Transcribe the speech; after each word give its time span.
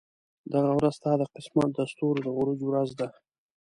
دغه 0.53 0.71
ورځ 0.77 0.93
ستا 0.99 1.11
د 1.17 1.23
قسمت 1.33 1.69
د 1.75 1.79
ستورو 1.91 2.19
د 2.25 2.27
عروج 2.37 2.59
ورځ 2.65 2.89
ده. 2.99 3.07